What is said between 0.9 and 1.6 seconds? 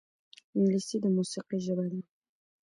د موسیقۍ